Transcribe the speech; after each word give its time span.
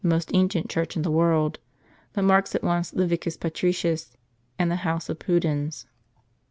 \ 0.01 0.03
most 0.13 0.31
ancient 0.33 0.67
church 0.67 0.95
in 0.95 1.03
the 1.03 1.11
world," 1.11 1.59
* 1.85 2.13
that 2.13 2.23
marks 2.23 2.55
at 2.55 2.63
once 2.63 2.89
the 2.89 3.05
Vicus 3.05 3.37
Patricius, 3.37 4.17
and 4.57 4.71
the 4.71 4.77
house 4.77 5.09
of 5.09 5.19
Pudens. 5.19 5.85